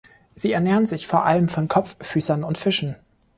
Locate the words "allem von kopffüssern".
1.27-2.43